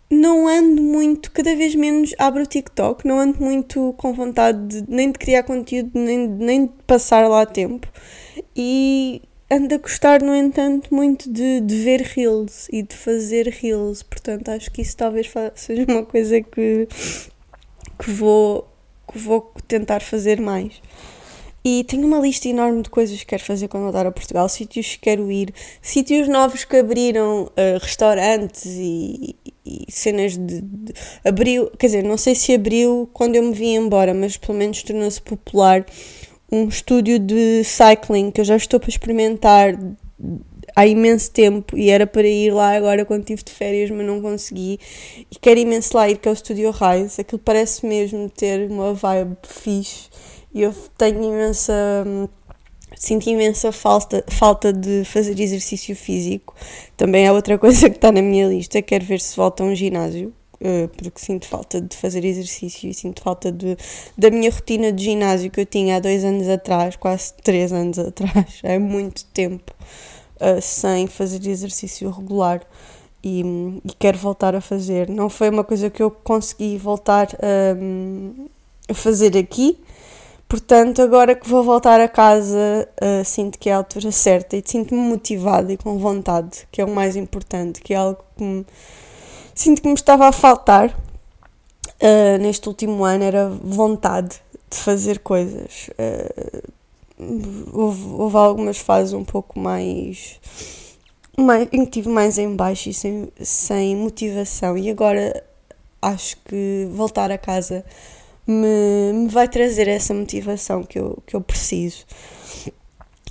não 0.09 0.47
ando 0.47 0.81
muito, 0.81 1.31
cada 1.31 1.55
vez 1.55 1.75
menos 1.75 2.15
abro 2.17 2.43
o 2.43 2.45
TikTok, 2.45 3.07
não 3.07 3.19
ando 3.19 3.39
muito 3.43 3.93
com 3.97 4.13
vontade 4.13 4.81
de, 4.81 4.91
nem 4.91 5.11
de 5.11 5.19
criar 5.19 5.43
conteúdo, 5.43 5.91
nem, 5.93 6.27
nem 6.27 6.65
de 6.65 6.73
passar 6.87 7.27
lá 7.27 7.45
tempo. 7.45 7.87
e 8.55 9.21
ando 9.51 9.73
a 9.73 9.77
gostar, 9.77 10.21
no 10.21 10.35
entanto, 10.35 10.93
muito 10.93 11.31
de, 11.31 11.61
de 11.61 11.75
ver 11.83 12.01
reels 12.01 12.67
e 12.71 12.83
de 12.83 12.95
fazer 12.95 13.47
reels. 13.47 14.03
Portanto, 14.03 14.49
acho 14.49 14.71
que 14.71 14.81
isso 14.81 14.95
talvez 14.95 15.31
seja 15.55 15.85
uma 15.87 16.05
coisa 16.05 16.41
que, 16.41 16.87
que, 17.97 18.11
vou, 18.11 18.67
que 19.11 19.17
vou 19.17 19.51
tentar 19.67 20.01
fazer 20.01 20.39
mais. 20.39 20.81
E 21.63 21.83
tenho 21.83 22.07
uma 22.07 22.19
lista 22.19 22.47
enorme 22.47 22.81
de 22.81 22.89
coisas 22.89 23.19
que 23.19 23.25
quero 23.25 23.43
fazer 23.43 23.67
quando 23.67 23.83
voltar 23.83 24.05
a 24.05 24.11
Portugal, 24.11 24.47
sítios 24.47 24.95
que 24.95 24.99
quero 24.99 25.31
ir, 25.31 25.53
sítios 25.81 26.27
novos 26.27 26.63
que 26.63 26.77
abriram, 26.77 27.43
uh, 27.43 27.79
restaurantes 27.81 28.65
e, 28.65 29.35
e 29.65 29.85
cenas 29.89 30.37
de, 30.37 30.61
de, 30.61 30.93
Abriu, 31.23 31.69
quer 31.77 31.87
dizer, 31.87 32.03
não 32.03 32.17
sei 32.17 32.33
se 32.33 32.53
abriu 32.53 33.09
quando 33.13 33.35
eu 33.35 33.43
me 33.43 33.53
vim 33.53 33.75
embora, 33.75 34.13
mas 34.13 34.37
pelo 34.37 34.57
menos 34.57 34.81
tornou-se 34.83 35.21
popular 35.21 35.85
um 36.51 36.67
estúdio 36.67 37.19
de 37.19 37.63
cycling 37.63 38.31
que 38.31 38.41
eu 38.41 38.45
já 38.45 38.55
estou 38.55 38.79
para 38.79 38.89
experimentar 38.89 39.77
há 40.75 40.87
imenso 40.87 41.29
tempo 41.31 41.77
e 41.77 41.89
era 41.89 42.07
para 42.07 42.27
ir 42.27 42.51
lá 42.51 42.75
agora 42.75 43.05
quando 43.05 43.21
estive 43.21 43.43
de 43.43 43.51
férias, 43.51 43.91
mas 43.91 44.05
não 44.05 44.21
consegui. 44.21 44.79
E 45.29 45.35
quero 45.39 45.59
imenso 45.59 45.95
lá 45.95 46.09
ir, 46.09 46.17
que 46.17 46.27
é 46.27 46.31
o 46.31 46.35
Studio 46.35 46.71
Rise. 46.71 47.21
Aquilo 47.21 47.39
parece 47.39 47.85
mesmo 47.85 48.29
ter 48.29 48.69
uma 48.71 48.93
vibe 48.93 49.35
fixe 49.43 50.09
e 50.53 50.61
eu 50.61 50.73
tenho 50.97 51.23
imensa. 51.23 51.73
Sinto 52.95 53.29
imensa 53.29 53.71
falta, 53.71 54.25
falta 54.27 54.73
de 54.73 55.05
fazer 55.05 55.39
exercício 55.39 55.95
físico. 55.95 56.55
Também 56.97 57.25
é 57.27 57.31
outra 57.31 57.57
coisa 57.59 57.89
que 57.89 57.97
está 57.97 58.11
na 58.11 58.21
minha 58.21 58.47
lista. 58.47 58.81
Quero 58.81 59.05
ver 59.05 59.21
se 59.21 59.35
volta 59.35 59.63
a 59.63 59.65
um 59.65 59.75
ginásio. 59.75 60.33
Eh, 60.61 60.89
porque 60.97 61.19
sinto 61.19 61.45
falta 61.47 61.79
de 61.79 61.95
fazer 61.95 62.25
exercício 62.25 62.89
e 62.89 62.93
sinto 62.93 63.21
falta 63.21 63.49
de, 63.49 63.77
da 64.17 64.29
minha 64.29 64.51
rotina 64.51 64.91
de 64.91 65.05
ginásio 65.05 65.49
que 65.49 65.61
eu 65.61 65.65
tinha 65.65 65.95
há 65.95 65.99
dois 66.01 66.25
anos 66.25 66.49
atrás, 66.49 66.97
quase 66.97 67.33
três 67.35 67.71
anos 67.71 67.97
atrás, 67.99 68.59
é 68.63 68.77
muito 68.77 69.23
tempo 69.27 69.73
uh, 70.35 70.61
sem 70.61 71.07
fazer 71.07 71.47
exercício 71.47 72.09
regular 72.09 72.61
e, 73.23 73.41
e, 73.85 73.93
quero 73.97 74.17
voltar 74.17 74.53
a 74.53 74.59
fazer. 74.59 75.09
Não 75.09 75.29
foi 75.29 75.49
uma 75.49 75.63
coisa 75.63 75.89
que 75.89 76.03
eu 76.03 76.11
consegui 76.11 76.77
voltar 76.77 77.29
a, 77.35 78.91
a 78.91 78.93
fazer 78.93 79.37
aqui, 79.37 79.77
portanto, 80.49 81.01
agora 81.01 81.35
que 81.35 81.47
vou 81.47 81.63
voltar 81.63 82.01
a 82.01 82.07
casa, 82.07 82.89
uh, 83.01 83.23
sinto 83.23 83.59
que 83.59 83.69
é 83.69 83.73
a 83.73 83.77
altura 83.77 84.11
certa 84.11 84.57
e 84.57 84.63
sinto-me 84.65 84.99
motivada 84.99 85.71
e 85.71 85.77
com 85.77 85.97
vontade, 85.99 86.67
que 86.71 86.81
é 86.81 86.85
o 86.85 86.89
mais 86.89 87.15
importante, 87.15 87.79
que 87.81 87.93
é 87.93 87.97
algo 87.97 88.19
que 88.35 88.43
me 88.43 88.65
sinto 89.53 89.81
que 89.81 89.87
me 89.87 89.93
estava 89.93 90.27
a 90.27 90.31
faltar 90.31 90.89
uh, 90.89 92.37
neste 92.41 92.67
último 92.67 93.05
ano 93.05 93.23
era 93.23 93.49
vontade 93.49 94.41
de 94.69 94.77
fazer 94.77 95.19
coisas. 95.19 95.89
Uh, 95.89 96.71
houve, 97.71 98.03
houve, 98.13 98.37
algumas 98.37 98.77
fases 98.77 99.13
um 99.13 99.23
pouco 99.23 99.59
mais, 99.59 100.39
mais 101.37 101.67
em 101.71 101.85
que 101.85 101.91
tive 101.91 102.09
mais 102.09 102.37
em 102.37 102.55
baixo 102.55 102.89
e 102.89 102.93
sem, 102.93 103.29
sem 103.39 103.95
motivação 103.95 104.77
e 104.77 104.89
agora 104.89 105.43
acho 106.01 106.37
que 106.45 106.87
voltar 106.91 107.31
a 107.31 107.37
casa 107.37 107.83
me, 108.49 109.13
me 109.13 109.27
vai 109.27 109.47
trazer 109.47 109.87
essa 109.87 110.13
motivação 110.13 110.83
que 110.83 110.99
eu, 110.99 111.21
que 111.25 111.35
eu 111.35 111.41
preciso. 111.41 112.05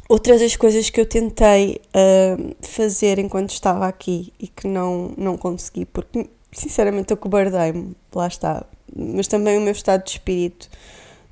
Outras 0.09 0.41
das 0.41 0.57
coisas 0.57 0.89
que 0.89 1.01
eu 1.01 1.07
tentei 1.07 1.81
uh, 1.89 2.57
fazer 2.63 3.19
enquanto 3.19 3.51
estava 3.51 3.87
aqui 3.87 4.33
e 4.39 4.49
que 4.49 4.67
não, 4.67 5.13
não 5.19 5.37
consegui, 5.37 5.85
porque 5.85 6.31
sinceramente 6.51 7.11
eu 7.11 7.17
cobardei-me, 7.17 7.95
lá 8.15 8.27
está, 8.27 8.65
mas 8.95 9.29
também 9.29 9.59
o 9.59 9.61
meu 9.61 9.73
estado 9.73 10.05
de 10.05 10.13
espírito 10.13 10.71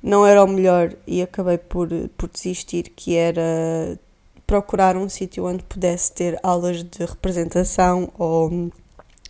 não 0.03 0.27
era 0.27 0.43
o 0.43 0.47
melhor 0.47 0.93
e 1.07 1.21
acabei 1.23 1.57
por, 1.57 1.89
por 2.15 2.29
desistir, 2.29 2.91
que 2.95 3.15
era 3.15 3.97
procurar 4.45 4.95
um 4.95 5.09
sítio 5.09 5.45
onde 5.45 5.63
pudesse 5.63 6.11
ter 6.11 6.39
aulas 6.43 6.83
de 6.83 7.03
representação 7.03 8.11
ou 8.17 8.71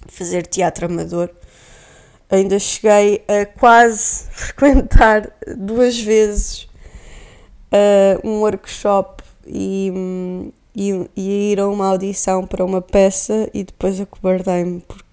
fazer 0.08 0.46
teatro 0.46 0.88
amador. 0.88 1.30
Ainda 2.30 2.60
cheguei 2.60 3.24
a 3.28 3.46
quase 3.46 4.26
frequentar 4.32 5.32
duas 5.58 6.00
vezes 6.00 6.68
uh, 7.72 8.28
um 8.28 8.42
workshop 8.42 9.24
e, 9.46 9.92
e, 10.76 11.10
e 11.16 11.52
ir 11.52 11.60
a 11.60 11.68
uma 11.68 11.88
audição 11.88 12.46
para 12.46 12.66
uma 12.66 12.82
peça 12.82 13.50
e 13.54 13.64
depois 13.64 14.00
acobardei-me 14.02 14.82
porque 14.82 15.08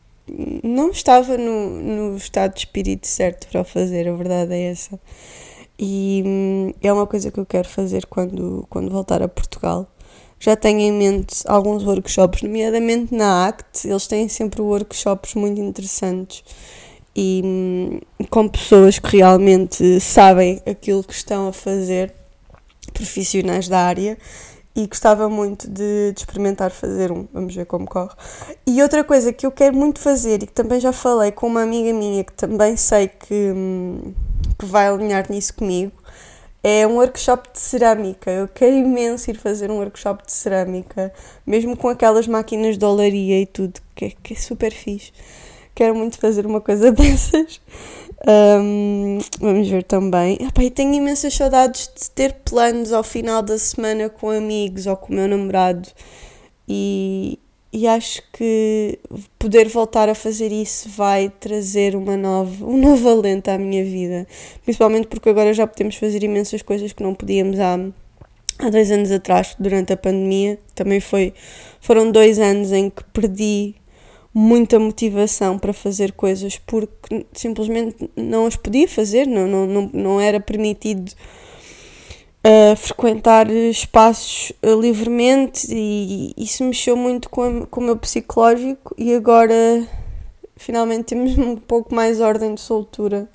não 0.63 0.91
estava 0.91 1.37
no, 1.37 1.71
no 1.81 2.17
estado 2.17 2.55
de 2.55 2.61
espírito 2.61 3.07
certo 3.07 3.47
para 3.49 3.61
o 3.61 3.65
fazer, 3.65 4.09
a 4.09 4.13
verdade 4.15 4.55
é 4.55 4.71
essa. 4.71 4.99
E 5.79 6.23
hum, 6.25 6.73
é 6.83 6.93
uma 6.93 7.07
coisa 7.07 7.31
que 7.31 7.39
eu 7.39 7.47
quero 7.47 7.69
fazer 7.69 8.07
quando, 8.07 8.67
quando 8.71 8.91
voltar 8.91 9.23
a 9.23 9.29
Portugal. 9.29 9.87
Já 10.39 10.57
tenho 10.57 10.81
em 10.81 10.93
mente 10.93 11.43
alguns 11.47 11.85
workshops, 11.85 12.43
nomeadamente 12.43 13.15
na 13.15 13.47
ACT, 13.49 13.89
eles 13.89 14.07
têm 14.07 14.29
sempre 14.29 14.61
workshops 14.61 15.35
muito 15.35 15.61
interessantes 15.61 16.45
e 17.15 17.43
hum, 17.45 18.01
com 18.31 18.49
pessoas 18.49 18.99
que 18.99 19.17
realmente 19.17 20.01
sabem 20.01 20.61
aquilo 20.67 21.05
que 21.05 21.15
estão 21.15 21.49
a 21.49 21.53
fazer 21.53 22.13
profissionais 22.93 23.69
da 23.69 23.81
área 23.81 24.19
e 24.77 24.87
gostava 24.87 25.29
muito 25.29 25.69
de, 25.69 26.13
de, 26.13 26.21
experimentar 26.21 26.71
fazer 26.71 27.13
um. 27.13 27.29
Vamos 27.33 27.55
ver 27.55 27.67
como 27.67 27.87
corre. 27.87 28.15
E 28.67 28.83
outra 28.83 29.05
coisa 29.05 29.33
que 29.33 29.47
eu 29.47 29.53
quero 29.53 29.77
muito 29.77 30.01
fazer 30.01 30.43
e 30.43 30.47
que 30.47 30.53
também 30.53 30.81
já 30.81 30.93
falei 30.93 31.31
com 31.31 31.47
uma 31.47 31.63
amiga 31.63 31.93
minha 31.93 32.25
que 32.25 32.33
também 32.33 32.77
sei 32.77 33.09
que, 33.09 33.53
hum, 33.55 34.13
que 34.59 34.67
vai 34.67 34.89
alinhar 34.89 35.31
nisso 35.31 35.55
comigo 35.55 35.93
é 36.65 36.87
um 36.87 36.95
workshop 36.95 37.53
de 37.53 37.61
cerâmica. 37.61 38.31
Eu 38.31 38.49
quero 38.49 38.75
imenso 38.75 39.31
ir 39.31 39.37
fazer 39.37 39.71
um 39.71 39.77
workshop 39.77 40.25
de 40.25 40.33
cerâmica, 40.33 41.13
mesmo 41.47 41.77
com 41.77 41.89
aquelas 41.91 42.27
máquinas 42.27 42.79
de 42.79 42.85
olaria 42.87 43.43
e 43.43 43.45
tudo, 43.47 43.81
que 43.95 44.07
é, 44.07 44.13
que 44.23 44.33
é 44.33 44.37
super 44.37 44.73
fixe. 44.73 45.13
Quero 45.75 45.95
muito 45.95 46.19
fazer 46.19 46.47
uma 46.47 46.61
coisa 46.61 46.91
dessas. 46.93 47.61
Um, 48.27 49.19
vamos 49.41 49.69
ver 49.69 49.83
também. 49.83 50.39
Epá, 50.41 50.63
e 50.63 50.71
tenho 50.71 50.95
imensas 50.95 51.35
saudades 51.35 51.91
de 52.01 52.11
ter 52.11 52.33
planos 52.45 52.93
ao 52.93 53.03
final 53.03 53.43
da 53.43 53.59
semana 53.59 54.09
com 54.09 54.31
amigos 54.31 54.87
ou 54.87 54.97
com 54.97 55.13
o 55.13 55.17
meu 55.17 55.29
namorado. 55.29 55.89
E, 56.67 57.39
e 57.73 57.87
acho 57.87 58.23
que 58.33 58.99
poder 59.39 59.69
voltar 59.69 60.09
a 60.09 60.15
fazer 60.15 60.53
isso 60.53 60.89
vai 60.89 61.29
trazer 61.29 61.97
uma 61.97 62.17
nova, 62.17 62.65
um 62.65 62.79
novo 62.79 63.09
alento 63.09 63.51
à 63.51 63.59
minha 63.59 63.85
vida. 63.85 64.27
Principalmente 64.63 65.09
porque 65.09 65.29
agora 65.29 65.53
já 65.53 65.67
podemos 65.67 65.97
fazer 65.97 66.23
imensas 66.23 66.63
coisas 66.63 66.93
que 66.93 67.03
não 67.03 67.15
podíamos 67.15 67.59
há, 67.59 67.79
há 68.61 68.71
dois 68.71 68.91
anos 68.91 69.11
atrás, 69.11 69.55
durante 69.59 69.93
a 69.93 69.97
pandemia. 69.97 70.59
Também 70.75 71.01
foi, 71.01 71.35
foram 71.81 72.11
dois 72.11 72.39
anos 72.39 72.73
em 72.73 72.89
que 72.89 73.05
perdi 73.13 73.75
muita 74.35 74.81
motivação 74.81 75.57
para 75.57 75.73
fazer 75.73 76.11
coisas 76.13 76.59
porque 76.59 77.25
simplesmente 77.33 78.11
não 78.17 78.47
as 78.47 78.57
podia 78.57 78.89
fazer, 78.89 79.29
não, 79.29 79.47
não, 79.47 79.67
não, 79.67 79.91
não 79.93 80.21
era 80.21 80.41
permitido 80.41 81.13
uh, 82.45 82.77
frequentar 82.77 83.49
espaços 83.49 84.53
uh, 84.61 84.81
livremente 84.81 85.69
e 85.71 86.35
isso 86.37 86.65
mexeu 86.65 86.97
muito 86.97 87.31
com, 87.31 87.65
com 87.67 87.81
o 87.81 87.85
meu 87.85 87.97
psicológico 87.97 88.93
e 88.99 89.15
agora 89.15 89.87
finalmente 90.57 91.05
temos 91.05 91.39
um 91.39 91.57
pouco 91.57 91.95
mais 91.95 92.21
ordem 92.21 92.55
de 92.55 92.61
soltura 92.61 93.29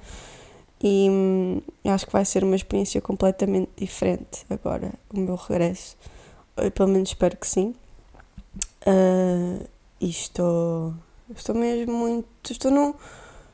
e 0.83 1.07
hum, 1.09 1.61
acho 1.85 2.05
que 2.05 2.13
vai 2.13 2.25
ser 2.25 2.43
uma 2.43 2.55
experiência 2.57 2.99
completamente 2.99 3.69
diferente 3.77 4.45
agora 4.49 4.93
o 5.13 5.19
meu 5.19 5.35
regresso. 5.35 5.97
Eu, 6.57 6.71
pelo 6.71 6.89
menos 6.89 7.09
espero 7.09 7.37
que 7.37 7.47
sim. 7.47 7.73
Uh, 8.85 9.65
e 9.99 10.09
estou, 10.09 10.93
estou 11.35 11.55
mesmo 11.55 11.93
muito. 11.93 12.51
Estou 12.51 12.71
num, 12.71 12.93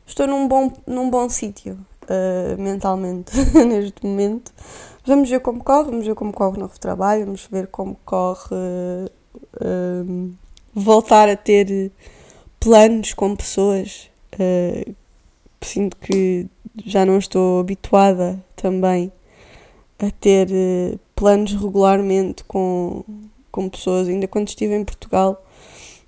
estou 0.06 0.28
num 0.28 0.48
bom, 0.48 0.72
num 0.86 1.10
bom 1.10 1.28
sítio 1.30 1.78
uh, 2.04 2.62
mentalmente 2.62 3.36
neste 3.66 4.06
momento. 4.06 4.52
Vamos 5.06 5.30
ver 5.30 5.40
como 5.40 5.64
corre, 5.64 5.92
vamos 5.92 6.06
ver 6.06 6.16
como 6.16 6.34
corre 6.34 6.58
o 6.58 6.60
novo 6.62 6.80
trabalho, 6.80 7.26
vamos 7.26 7.48
ver 7.52 7.68
como 7.68 7.96
corre 8.06 8.56
uh, 9.36 10.34
voltar 10.74 11.30
a 11.30 11.36
ter 11.36 11.92
planos 12.60 13.14
com 13.14 13.36
pessoas. 13.36 14.10
Uh, 14.34 14.96
sinto 15.62 15.98
que 15.98 16.48
já 16.86 17.06
não 17.06 17.18
estou 17.18 17.60
habituada 17.60 18.44
também 18.56 19.12
a 19.98 20.12
ter 20.12 20.50
planos 21.16 21.54
regularmente 21.54 22.44
com, 22.44 23.04
com 23.52 23.70
pessoas. 23.70 24.08
Ainda 24.08 24.28
quando 24.28 24.50
estive 24.50 24.76
em 24.76 24.84
Portugal 24.84 25.44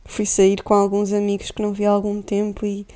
fui 0.07 0.25
sair 0.25 0.63
com 0.63 0.73
alguns 0.73 1.13
amigos 1.13 1.51
que 1.51 1.61
não 1.61 1.73
vi 1.73 1.85
há 1.85 1.91
algum 1.91 2.21
tempo 2.21 2.65
e 2.65 2.87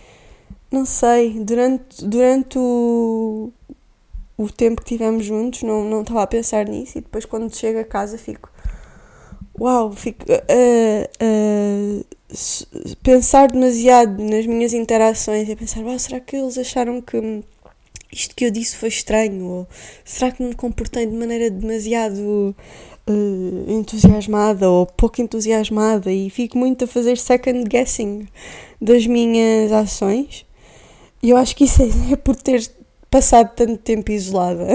não 0.72 0.86
sei, 0.86 1.40
durante, 1.40 2.04
durante 2.06 2.58
o, 2.58 3.52
o 4.38 4.50
tempo 4.50 4.82
que 4.82 4.88
tivemos 4.88 5.26
juntos 5.26 5.64
não, 5.64 5.84
não 5.84 6.02
estava 6.02 6.24
a 6.24 6.28
pensar 6.28 6.66
nisso 6.66 6.98
e 6.98 7.02
depois 7.02 7.26
quando 7.26 7.54
chego 7.56 7.80
a 7.80 7.84
casa 7.84 8.18
fico 8.18 8.50
uau, 9.60 9.92
fico 9.92 10.26
uh, 10.32 12.02
uh, 12.02 12.06
pensar 13.04 13.52
demasiado 13.52 14.24
nas 14.24 14.46
minhas 14.48 14.74
interações 14.74 15.48
e 15.50 15.56
pensar, 15.56 15.84
uau, 15.84 16.00
será 16.00 16.20
que 16.20 16.36
eles 16.36 16.58
acharam 16.58 17.02
que 17.02 17.44
isto 18.12 18.36
que 18.36 18.46
eu 18.46 18.52
disse 18.52 18.76
foi 18.76 18.90
estranho? 18.90 19.46
Ou 19.46 19.68
será 20.04 20.32
que 20.32 20.42
me 20.42 20.56
comportei 20.56 21.06
de 21.06 21.16
maneira 21.16 21.50
demasiado 21.52 22.56
uh, 23.10 23.72
entusiasmada 23.72 24.70
ou 24.70 24.86
pouco 24.86 25.22
entusiasmada 25.22 26.12
e 26.12 26.30
fico 26.30 26.58
muito 26.58 26.86
a 26.86 26.88
fazer 26.88 27.18
second 27.18 27.64
guessing 27.68 28.28
das 28.80 29.06
minhas 29.06 29.72
ações. 29.72 30.46
E 31.22 31.30
eu 31.30 31.38
acho 31.38 31.56
que 31.56 31.66
isso 31.66 31.82
é, 31.84 32.14
é 32.14 32.16
por 32.16 32.36
ter 32.36 32.70
passado 33.10 33.52
tanto 33.56 33.78
tempo 33.78 34.12
isolada. 34.12 34.68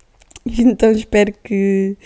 então 0.46 0.90
espero 0.90 1.32
que, 1.44 1.96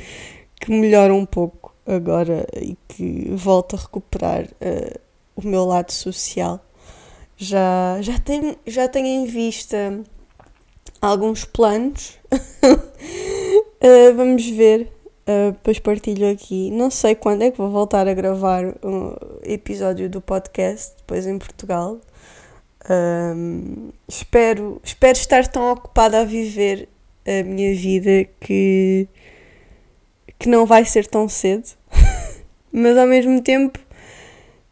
que 0.61 0.71
melhore 0.71 1.13
um 1.13 1.27
pouco 1.27 1.75
agora 1.87 2.47
e 2.57 2.77
que 2.89 3.31
volte 3.35 3.77
a 3.77 3.79
recuperar 3.79 4.45
uh, 4.45 5.01
o 5.37 5.47
meu 5.47 5.65
lado 5.65 5.93
social. 5.93 6.65
Já, 7.37 7.99
já, 8.01 8.19
tenho, 8.19 8.57
já 8.67 8.89
tenho 8.89 9.07
em 9.07 9.27
vista 9.27 10.01
alguns 11.01 11.45
planos. 11.45 12.19
uh, 12.33 14.15
vamos 14.17 14.49
ver. 14.49 14.91
Uh, 15.27 15.53
depois 15.53 15.79
partilho 15.79 16.31
aqui. 16.31 16.71
Não 16.71 16.91
sei 16.91 17.15
quando 17.15 17.43
é 17.43 17.51
que 17.51 17.57
vou 17.57 17.71
voltar 17.71 18.07
a 18.07 18.13
gravar 18.13 18.65
um 18.83 19.15
episódio 19.43 20.09
do 20.09 20.21
podcast, 20.21 20.95
depois 20.99 21.27
em 21.27 21.39
Portugal. 21.39 21.99
Um, 22.91 23.91
espero, 24.07 24.81
espero 24.85 25.17
estar 25.17 25.47
tão 25.47 25.73
ocupada 25.73 26.21
a 26.21 26.25
viver 26.25 26.89
a 27.27 27.43
minha 27.43 27.75
vida 27.75 28.29
que, 28.39 29.09
que 30.39 30.49
não 30.49 30.67
vai 30.67 30.85
ser 30.85 31.07
tão 31.07 31.27
cedo, 31.27 31.71
mas 32.71 32.99
ao 32.99 33.07
mesmo 33.07 33.41
tempo 33.41 33.79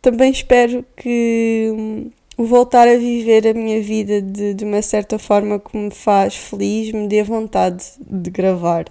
também 0.03 0.31
espero 0.31 0.85
que 0.95 2.13
o 2.37 2.45
voltar 2.45 2.87
a 2.87 2.97
viver 2.99 3.47
a 3.47 3.55
minha 3.55 3.81
vida 3.81 4.21
de, 4.21 4.53
de 4.53 4.65
uma 4.65 4.83
certa 4.83 5.19
forma 5.19 5.59
que 5.59 5.75
me 5.75 5.91
faz 5.91 6.37
feliz, 6.37 6.93
me 6.93 7.09
dê 7.09 7.23
vontade 7.23 7.85
de 7.99 8.31
gravar 8.31 8.85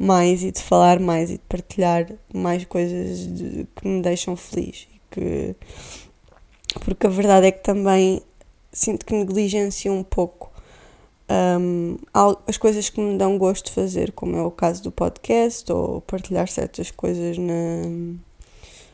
mais 0.00 0.42
e 0.42 0.50
de 0.50 0.62
falar 0.62 0.98
mais 0.98 1.28
e 1.30 1.34
de 1.34 1.42
partilhar 1.46 2.10
mais 2.32 2.64
coisas 2.64 3.26
de, 3.26 3.66
que 3.76 3.86
me 3.86 4.00
deixam 4.00 4.34
feliz. 4.34 4.88
Que, 5.10 5.54
porque 6.82 7.06
a 7.06 7.10
verdade 7.10 7.48
é 7.48 7.52
que 7.52 7.62
também 7.62 8.22
sinto 8.72 9.04
que 9.04 9.12
negligencio 9.12 9.92
um 9.92 10.02
pouco 10.02 10.50
um, 11.30 11.98
as 12.46 12.56
coisas 12.56 12.88
que 12.88 12.98
me 12.98 13.18
dão 13.18 13.36
gosto 13.36 13.66
de 13.66 13.72
fazer, 13.72 14.12
como 14.12 14.36
é 14.36 14.42
o 14.42 14.50
caso 14.50 14.82
do 14.82 14.90
podcast 14.90 15.70
ou 15.70 16.00
partilhar 16.00 16.48
certas 16.48 16.90
coisas 16.90 17.36
na. 17.36 18.16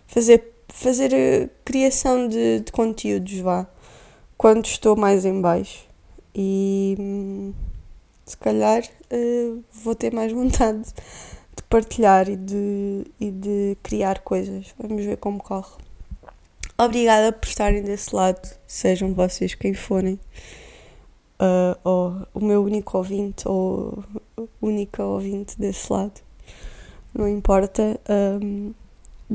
fazer, 0.08 0.44
fazer 0.68 1.14
a 1.14 1.48
criação 1.64 2.28
de, 2.28 2.60
de 2.60 2.72
conteúdos, 2.72 3.38
vá, 3.38 3.66
quando 4.36 4.66
estou 4.66 4.96
mais 4.96 5.24
em 5.24 5.40
baixo. 5.40 5.86
E 6.34 6.96
hum, 6.98 7.54
se 8.26 8.36
calhar 8.36 8.82
uh, 9.12 9.64
vou 9.70 9.94
ter 9.94 10.12
mais 10.12 10.32
vontade 10.32 10.82
de 11.56 11.62
partilhar 11.68 12.28
e 12.28 12.36
de, 12.36 13.04
e 13.20 13.30
de 13.30 13.76
criar 13.82 14.20
coisas. 14.20 14.74
Vamos 14.78 15.04
ver 15.04 15.16
como 15.16 15.42
corre. 15.42 15.72
Obrigada 16.78 17.32
por 17.32 17.48
estarem 17.48 17.82
desse 17.82 18.14
lado, 18.14 18.46
sejam 18.66 19.14
vocês 19.14 19.54
quem 19.54 19.72
forem, 19.72 20.20
uh, 21.40 21.78
ou 21.82 22.26
o 22.34 22.44
meu 22.44 22.62
único 22.62 22.98
ouvinte, 22.98 23.48
ou 23.48 24.04
única 24.60 25.02
ouvinte 25.02 25.58
desse 25.58 25.90
lado, 25.90 26.20
não 27.14 27.26
importa. 27.26 27.98
Um, 28.42 28.74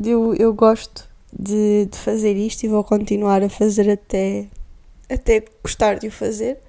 eu, 0.05 0.35
eu 0.35 0.53
gosto 0.53 1.09
de, 1.33 1.87
de 1.87 1.97
fazer 1.97 2.35
isto 2.35 2.63
e 2.63 2.67
vou 2.67 2.83
continuar 2.83 3.41
a 3.41 3.49
fazer 3.49 3.89
até, 3.89 4.45
até 5.09 5.43
gostar 5.63 5.95
de 5.95 6.09
o 6.09 6.11
fazer. 6.11 6.59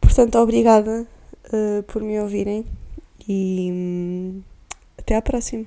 Portanto, 0.00 0.36
obrigada 0.36 1.06
uh, 1.52 1.82
por 1.84 2.02
me 2.02 2.18
ouvirem 2.20 2.64
e 3.28 3.70
um, 3.72 4.42
até 4.98 5.16
à 5.16 5.22
próxima. 5.22 5.66